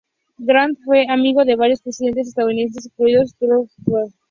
[0.39, 4.13] Grant fue gran amigo de varios presidentes estadounidenses, incluidos Theodore Roosevelt y Herbert Hoover.